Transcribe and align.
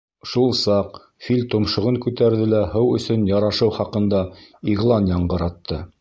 Шул 0.29 0.53
саҡ 0.59 0.95
фил 1.25 1.43
томшоғон 1.51 1.99
күтәрҙе 2.07 2.47
лә 2.55 2.63
һыу 2.73 2.89
өсөн 3.01 3.29
ярашыу 3.35 3.75
хаҡында 3.79 4.23
иғлан 4.75 5.13
яңғыратты. 5.17 5.83